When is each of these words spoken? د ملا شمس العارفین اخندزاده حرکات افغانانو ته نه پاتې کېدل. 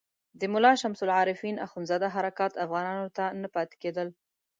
د 0.39 0.41
ملا 0.53 0.73
شمس 0.81 0.99
العارفین 1.07 1.55
اخندزاده 1.67 2.07
حرکات 2.15 2.51
افغانانو 2.65 3.07
ته 3.17 3.25
نه 3.41 3.47
پاتې 3.55 3.75
کېدل. 3.83 4.07